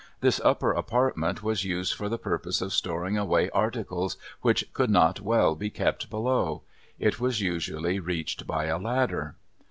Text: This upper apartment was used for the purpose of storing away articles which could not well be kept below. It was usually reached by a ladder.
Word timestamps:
This 0.21 0.41
upper 0.43 0.71
apartment 0.71 1.43
was 1.43 1.63
used 1.63 1.93
for 1.93 2.09
the 2.09 2.17
purpose 2.17 2.59
of 2.59 2.73
storing 2.73 3.19
away 3.19 3.51
articles 3.51 4.17
which 4.41 4.73
could 4.73 4.89
not 4.89 5.21
well 5.21 5.53
be 5.53 5.69
kept 5.69 6.09
below. 6.09 6.63
It 6.97 7.19
was 7.19 7.39
usually 7.39 7.99
reached 7.99 8.47
by 8.47 8.65
a 8.65 8.79
ladder. 8.79 9.35